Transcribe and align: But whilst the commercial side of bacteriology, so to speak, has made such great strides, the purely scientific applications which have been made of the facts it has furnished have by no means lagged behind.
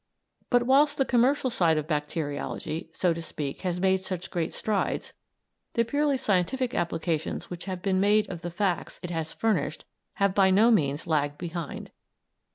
But 0.49 0.63
whilst 0.63 0.97
the 0.97 1.05
commercial 1.05 1.51
side 1.51 1.77
of 1.77 1.85
bacteriology, 1.85 2.89
so 2.91 3.13
to 3.13 3.21
speak, 3.21 3.61
has 3.61 3.79
made 3.79 4.03
such 4.03 4.31
great 4.31 4.51
strides, 4.51 5.13
the 5.73 5.85
purely 5.85 6.17
scientific 6.17 6.73
applications 6.73 7.51
which 7.51 7.65
have 7.65 7.83
been 7.83 7.99
made 7.99 8.27
of 8.27 8.41
the 8.41 8.49
facts 8.49 8.99
it 9.03 9.11
has 9.11 9.31
furnished 9.31 9.85
have 10.15 10.33
by 10.33 10.49
no 10.49 10.71
means 10.71 11.05
lagged 11.05 11.37
behind. 11.37 11.91